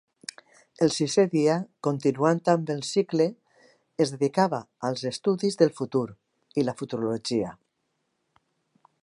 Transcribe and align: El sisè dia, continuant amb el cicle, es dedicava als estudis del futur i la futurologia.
El 0.85 0.93
sisè 0.93 1.25
dia, 1.33 1.57
continuant 1.87 2.41
amb 2.53 2.71
el 2.75 2.81
cicle, 2.93 3.27
es 4.07 4.15
dedicava 4.15 4.63
als 4.91 5.05
estudis 5.13 5.61
del 5.61 5.75
futur 5.83 6.05
i 6.63 6.67
la 6.69 6.77
futurologia. 6.83 7.55